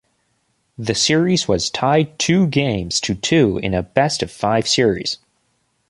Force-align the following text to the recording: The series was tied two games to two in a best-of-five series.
The 0.79 0.95
series 0.95 1.47
was 1.47 1.69
tied 1.69 2.17
two 2.17 2.47
games 2.47 2.99
to 3.01 3.13
two 3.13 3.59
in 3.59 3.75
a 3.75 3.83
best-of-five 3.83 4.67
series. 4.67 5.19